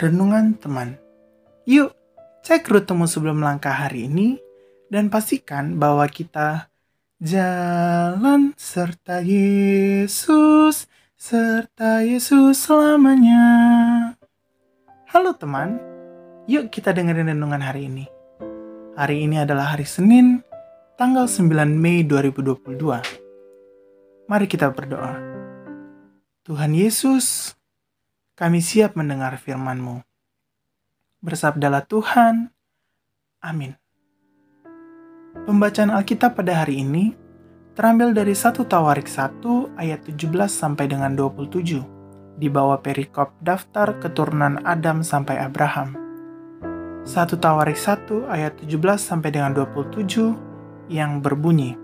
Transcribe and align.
renungan 0.00 0.56
teman. 0.56 0.96
Yuk, 1.64 1.92
cek 2.44 2.68
rutemu 2.68 3.08
sebelum 3.08 3.40
langkah 3.40 3.72
hari 3.72 4.08
ini 4.08 4.36
dan 4.92 5.08
pastikan 5.08 5.80
bahwa 5.80 6.04
kita 6.08 6.68
jalan 7.22 8.52
serta 8.58 9.24
Yesus, 9.24 10.84
serta 11.16 12.04
Yesus 12.04 12.60
selamanya. 12.60 13.44
Halo 15.08 15.32
teman, 15.32 15.80
yuk 16.44 16.68
kita 16.68 16.92
dengerin 16.92 17.32
renungan 17.32 17.64
hari 17.64 17.88
ini. 17.88 18.04
Hari 18.94 19.26
ini 19.26 19.40
adalah 19.40 19.74
hari 19.74 19.88
Senin, 19.88 20.44
tanggal 21.00 21.26
9 21.26 21.50
Mei 21.66 22.04
2022. 22.06 22.78
Mari 24.30 24.46
kita 24.46 24.70
berdoa. 24.70 25.18
Tuhan 26.44 26.76
Yesus, 26.76 27.56
kami 28.34 28.58
siap 28.58 28.98
mendengar 28.98 29.38
firman-Mu. 29.38 30.02
Bersabdalah 31.22 31.86
Tuhan. 31.86 32.50
Amin. 33.38 33.78
Pembacaan 35.46 35.94
Alkitab 35.94 36.34
pada 36.38 36.62
hari 36.66 36.82
ini 36.82 37.14
terambil 37.78 38.10
dari 38.10 38.34
1 38.34 38.58
Tawarik 38.66 39.06
1 39.06 39.78
ayat 39.78 40.02
17 40.06 40.30
sampai 40.50 40.86
dengan 40.90 41.14
27 41.14 42.38
di 42.38 42.48
bawah 42.50 42.82
perikop 42.82 43.34
daftar 43.38 43.98
keturunan 44.02 44.62
Adam 44.66 45.06
sampai 45.06 45.38
Abraham. 45.38 45.94
1 47.06 47.38
Tawarik 47.38 47.78
1 47.78 48.26
ayat 48.32 48.58
17 48.58 48.98
sampai 48.98 49.30
dengan 49.30 49.52
27 49.52 50.88
yang 50.88 51.20
berbunyi 51.20 51.76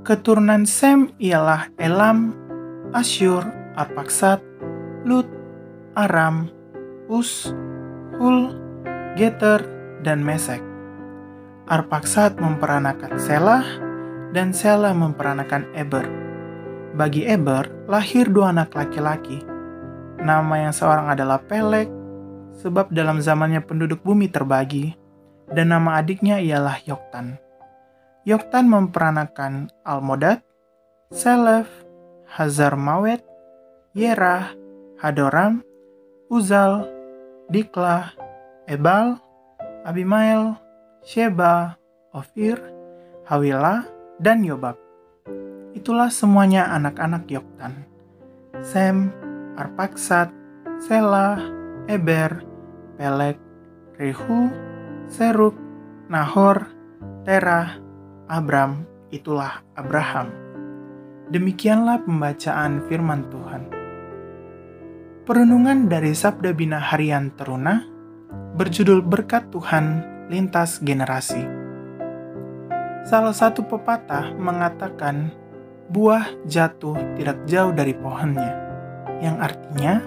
Keturunan 0.00 0.64
Sem 0.64 1.12
ialah 1.20 1.68
Elam, 1.76 2.32
Asyur, 2.96 3.44
Arpaksat, 3.76 4.49
Lut, 5.00 5.24
Aram, 5.96 6.52
Us, 7.08 7.48
Hul, 8.20 8.52
Geter, 9.16 9.64
dan 10.04 10.20
Mesek. 10.20 10.60
Arpaksat 11.72 12.36
memperanakan 12.36 13.16
Selah, 13.16 13.64
dan 14.36 14.52
Selah 14.52 14.92
memperanakan 14.92 15.72
Eber. 15.72 16.04
Bagi 16.92 17.24
Eber, 17.24 17.64
lahir 17.88 18.28
dua 18.28 18.52
anak 18.52 18.76
laki-laki. 18.76 19.40
Nama 20.20 20.68
yang 20.68 20.74
seorang 20.76 21.08
adalah 21.16 21.40
Pelek, 21.40 21.88
sebab 22.60 22.92
dalam 22.92 23.24
zamannya 23.24 23.64
penduduk 23.64 24.04
bumi 24.04 24.28
terbagi, 24.28 24.92
dan 25.48 25.72
nama 25.72 25.96
adiknya 25.96 26.44
ialah 26.44 26.76
Yoktan. 26.84 27.40
Yoktan 28.28 28.68
memperanakan 28.68 29.72
Almodad, 29.80 30.44
Selef, 31.08 31.72
Hazar 32.28 32.76
Mawet, 32.76 33.24
Yerah, 33.96 34.52
Hadoram, 35.00 35.64
Uzal, 36.28 36.84
Diklah, 37.48 38.12
Ebal, 38.68 39.16
Abimael, 39.88 40.60
Sheba, 41.00 41.80
Ofir, 42.12 42.60
Hawila, 43.24 43.88
dan 44.20 44.44
Yobab. 44.44 44.76
Itulah 45.72 46.12
semuanya 46.12 46.68
anak-anak 46.76 47.24
Yoktan. 47.32 47.88
Sem, 48.60 49.08
Arpaksat, 49.56 50.28
Selah, 50.84 51.40
Eber, 51.88 52.44
Pelek, 53.00 53.40
Rehu, 53.96 54.52
Seruk, 55.08 55.56
Nahor, 56.12 56.68
Terah, 57.24 57.80
Abram, 58.28 58.84
itulah 59.08 59.64
Abraham. 59.80 60.28
Demikianlah 61.32 62.04
pembacaan 62.04 62.84
firman 62.84 63.24
Tuhan. 63.32 63.79
Perenungan 65.20 65.84
dari 65.84 66.16
Sabda 66.16 66.56
Bina 66.56 66.80
Harian 66.80 67.28
Teruna 67.36 67.84
berjudul 68.56 69.04
Berkat 69.04 69.52
Tuhan 69.52 70.00
Lintas 70.32 70.80
Generasi. 70.80 71.44
Salah 73.04 73.36
satu 73.36 73.60
pepatah 73.68 74.32
mengatakan 74.40 75.28
buah 75.92 76.24
jatuh 76.48 76.96
tidak 77.20 77.36
jauh 77.44 77.68
dari 77.68 77.92
pohonnya, 77.92 78.56
yang 79.20 79.36
artinya 79.44 80.00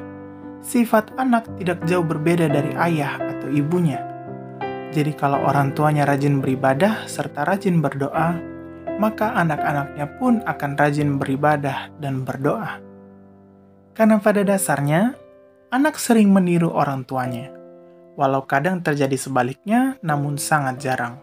sifat 0.66 1.14
anak 1.22 1.46
tidak 1.62 1.86
jauh 1.86 2.02
berbeda 2.02 2.50
dari 2.50 2.74
ayah 2.74 3.22
atau 3.22 3.54
ibunya. 3.54 4.02
Jadi 4.98 5.14
kalau 5.14 5.46
orang 5.46 5.78
tuanya 5.78 6.10
rajin 6.10 6.42
beribadah 6.42 7.06
serta 7.06 7.46
rajin 7.46 7.86
berdoa, 7.86 8.34
maka 8.98 9.38
anak-anaknya 9.38 10.10
pun 10.18 10.42
akan 10.42 10.74
rajin 10.74 11.22
beribadah 11.22 11.94
dan 12.02 12.26
berdoa. 12.26 12.93
Karena 13.94 14.18
pada 14.18 14.42
dasarnya, 14.42 15.14
anak 15.70 16.02
sering 16.02 16.34
meniru 16.34 16.74
orang 16.74 17.06
tuanya, 17.06 17.54
walau 18.18 18.42
kadang 18.42 18.82
terjadi 18.82 19.14
sebaliknya, 19.14 20.02
namun 20.02 20.42
sangat 20.42 20.82
jarang. 20.82 21.22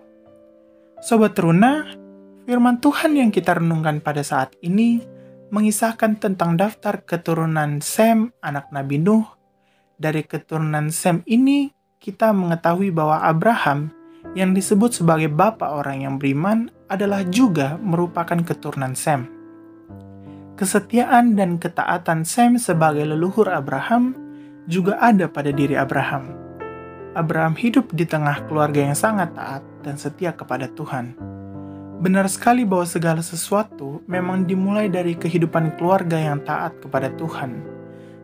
Sobat 1.02 1.34
Teruna, 1.34 1.90
firman 2.46 2.78
Tuhan 2.78 3.18
yang 3.18 3.34
kita 3.34 3.58
renungkan 3.58 3.98
pada 3.98 4.22
saat 4.22 4.54
ini 4.62 5.02
mengisahkan 5.50 6.22
tentang 6.22 6.54
daftar 6.54 7.02
keturunan 7.02 7.82
Sem, 7.82 8.30
anak 8.38 8.70
Nabi 8.70 9.02
Nuh. 9.02 9.26
Dari 9.98 10.22
keturunan 10.22 10.94
Sem 10.94 11.26
ini, 11.26 11.74
kita 11.98 12.30
mengetahui 12.30 12.94
bahwa 12.94 13.18
Abraham 13.26 13.90
yang 14.38 14.54
disebut 14.54 15.02
sebagai 15.02 15.26
bapak 15.26 15.74
orang 15.74 16.06
yang 16.06 16.14
beriman 16.22 16.70
adalah 16.86 17.26
juga 17.26 17.74
merupakan 17.82 18.38
keturunan 18.46 18.94
Sem 18.94 19.39
kesetiaan 20.60 21.40
dan 21.40 21.56
ketaatan 21.56 22.28
Sem 22.28 22.60
sebagai 22.60 23.08
leluhur 23.08 23.48
Abraham 23.48 24.12
juga 24.68 25.00
ada 25.00 25.24
pada 25.24 25.48
diri 25.56 25.72
Abraham. 25.72 26.36
Abraham 27.16 27.56
hidup 27.56 27.88
di 27.96 28.04
tengah 28.04 28.44
keluarga 28.44 28.84
yang 28.84 28.92
sangat 28.92 29.32
taat 29.32 29.64
dan 29.80 29.96
setia 29.96 30.36
kepada 30.36 30.68
Tuhan. 30.68 31.16
Benar 32.04 32.28
sekali 32.28 32.68
bahwa 32.68 32.84
segala 32.84 33.24
sesuatu 33.24 34.04
memang 34.04 34.44
dimulai 34.44 34.92
dari 34.92 35.16
kehidupan 35.16 35.80
keluarga 35.80 36.20
yang 36.20 36.44
taat 36.44 36.76
kepada 36.76 37.08
Tuhan. 37.16 37.64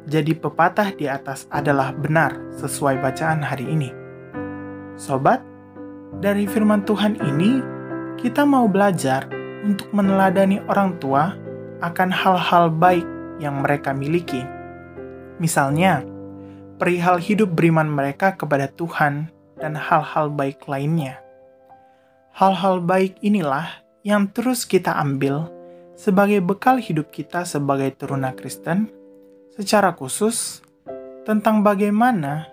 Jadi 0.05 0.37
pepatah 0.37 0.93
di 0.93 1.09
atas 1.09 1.49
adalah 1.49 1.97
benar 1.97 2.37
sesuai 2.61 3.01
bacaan 3.01 3.41
hari 3.41 3.65
ini. 3.65 3.89
Sobat, 5.01 5.41
dari 6.21 6.45
firman 6.45 6.85
Tuhan 6.85 7.17
ini 7.17 7.65
kita 8.21 8.45
mau 8.45 8.69
belajar 8.69 9.25
untuk 9.65 9.89
meneladani 9.97 10.61
orang 10.69 11.01
tua 11.01 11.46
akan 11.85 12.09
hal-hal 12.09 12.73
baik 12.73 13.05
yang 13.37 13.61
mereka 13.61 13.93
miliki. 13.93 14.41
Misalnya, 15.37 16.01
perihal 16.81 17.21
hidup 17.21 17.53
beriman 17.53 17.89
mereka 17.89 18.37
kepada 18.37 18.69
Tuhan 18.73 19.29
dan 19.61 19.73
hal-hal 19.77 20.33
baik 20.33 20.65
lainnya. 20.69 21.21
Hal-hal 22.37 22.85
baik 22.85 23.21
inilah 23.25 23.85
yang 24.05 24.29
terus 24.29 24.69
kita 24.69 24.97
ambil 24.97 25.49
sebagai 25.97 26.45
bekal 26.45 26.77
hidup 26.77 27.09
kita 27.09 27.49
sebagai 27.49 27.89
teruna 27.97 28.37
Kristen, 28.37 28.93
secara 29.57 29.97
khusus 29.97 30.61
tentang 31.25 31.65
bagaimana 31.65 32.53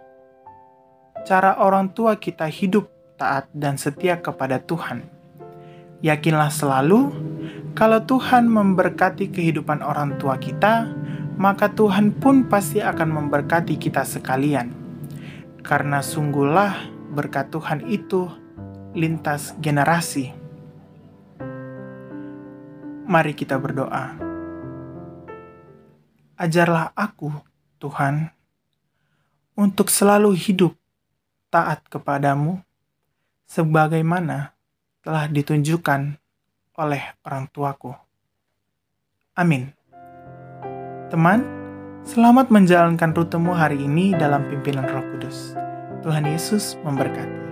cara 1.28 1.60
orang 1.60 1.92
tua 1.92 2.16
kita 2.16 2.48
hidup 2.48 2.88
taat 3.20 3.52
dan 3.52 3.76
setia 3.76 4.20
kepada 4.20 4.60
Tuhan. 4.64 5.04
Yakinlah 6.04 6.52
selalu 6.52 7.12
kalau 7.74 8.06
Tuhan 8.06 8.46
memberkati 8.46 9.34
kehidupan 9.34 9.82
orang 9.82 10.22
tua 10.22 10.38
kita, 10.38 10.94
maka 11.42 11.74
Tuhan 11.74 12.14
pun 12.14 12.46
pasti 12.46 12.78
akan 12.78 13.10
memberkati 13.10 13.82
kita 13.82 14.06
sekalian. 14.06 14.70
Karena 15.66 16.06
sungguhlah 16.06 16.86
berkat 17.18 17.50
Tuhan 17.50 17.90
itu 17.90 18.30
lintas 18.94 19.58
generasi. 19.58 20.30
Mari 23.10 23.34
kita 23.34 23.58
berdoa. 23.58 24.22
Ajarlah 26.38 26.94
aku, 26.94 27.34
Tuhan, 27.82 28.30
untuk 29.58 29.90
selalu 29.90 30.38
hidup 30.38 30.78
taat 31.50 31.82
kepadamu, 31.90 32.62
sebagaimana 33.50 34.54
telah 35.02 35.26
ditunjukkan 35.26 36.23
oleh 36.78 37.02
orang 37.26 37.46
tuaku. 37.54 37.94
Amin. 39.38 39.74
Teman, 41.14 41.46
selamat 42.06 42.50
menjalankan 42.50 43.14
rutemu 43.14 43.52
hari 43.54 43.78
ini 43.82 44.18
dalam 44.18 44.46
pimpinan 44.50 44.86
Roh 44.90 45.06
Kudus. 45.14 45.54
Tuhan 46.02 46.26
Yesus 46.26 46.78
memberkati. 46.82 47.43